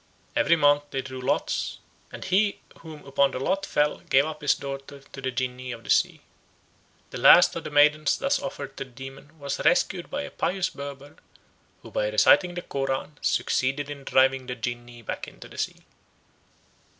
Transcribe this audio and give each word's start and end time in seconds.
Every 0.35 0.55
month 0.55 0.85
they 0.89 1.03
drew 1.03 1.21
lots, 1.21 1.77
and 2.11 2.25
he 2.25 2.59
upon 2.73 3.03
whom 3.03 3.31
the 3.33 3.39
lot 3.39 3.67
fell 3.67 3.99
gave 3.99 4.25
up 4.25 4.41
his 4.41 4.55
daughter 4.55 5.01
to 5.01 5.21
the 5.21 5.29
jinnee 5.29 5.71
of 5.71 5.83
the 5.83 5.91
sea. 5.91 6.21
The 7.11 7.19
last 7.19 7.55
of 7.55 7.65
the 7.65 7.69
maidens 7.69 8.17
thus 8.17 8.41
offered 8.41 8.75
to 8.77 8.83
the 8.83 8.89
demon 8.89 9.37
was 9.37 9.61
rescued 9.63 10.09
by 10.09 10.23
a 10.23 10.31
pious 10.31 10.69
Berber, 10.71 11.17
who 11.83 11.91
by 11.91 12.09
reciting 12.09 12.55
the 12.55 12.63
Koran 12.63 13.19
succeeded 13.21 13.91
in 13.91 14.03
driving 14.03 14.47
the 14.47 14.55
jinnee 14.55 15.03
back 15.03 15.27
into 15.27 15.47
the 15.47 15.59
sea. 15.59 15.85